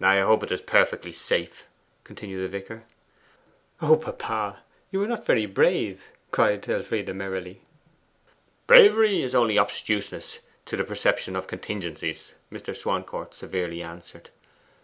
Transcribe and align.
'I 0.00 0.20
hope 0.20 0.44
it 0.44 0.52
is 0.52 0.60
perfectly 0.60 1.12
safe,' 1.12 1.66
continued 2.04 2.42
the 2.44 2.48
vicar. 2.48 2.84
'O 3.82 3.96
papa! 3.96 4.60
you 4.92 5.02
are 5.02 5.08
not 5.08 5.26
very 5.26 5.46
brave,' 5.46 6.12
cried 6.30 6.68
Elfride 6.68 7.12
merrily. 7.12 7.62
'Bravery 8.68 9.20
is 9.20 9.34
only 9.34 9.58
obtuseness 9.58 10.38
to 10.66 10.76
the 10.76 10.84
perception 10.84 11.34
of 11.34 11.48
contingencies,' 11.48 12.34
Mr. 12.52 12.72
Swancourt 12.76 13.34
severely 13.34 13.82
answered. 13.82 14.26
Mrs. 14.32 14.68